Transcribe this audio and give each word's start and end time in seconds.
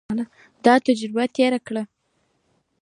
دا 0.65 0.73
تجربه 0.87 1.23
تېره 1.35 1.59
کړي. 1.67 1.83